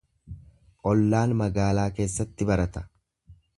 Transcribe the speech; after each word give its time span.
Ollaan 0.91 1.35
magaalaa 1.43 1.85
keessatti 2.01 2.51
barata. 2.53 2.87